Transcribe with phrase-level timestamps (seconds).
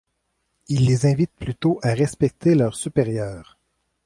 [0.67, 3.59] Il les invite plutôt à respecter leurs supérieurs.